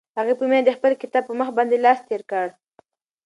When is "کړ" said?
2.31-2.47